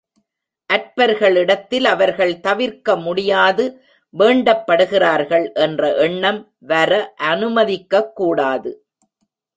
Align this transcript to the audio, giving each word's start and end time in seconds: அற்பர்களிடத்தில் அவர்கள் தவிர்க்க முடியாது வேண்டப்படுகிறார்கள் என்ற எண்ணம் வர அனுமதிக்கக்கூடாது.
அற்பர்களிடத்தில் 0.69 1.85
அவர்கள் 1.85 2.31
தவிர்க்க 2.39 2.95
முடியாது 2.95 3.65
வேண்டப்படுகிறார்கள் 4.13 5.45
என்ற 5.57 5.91
எண்ணம் 5.97 6.41
வர 6.65 7.13
அனுமதிக்கக்கூடாது. 7.23 8.71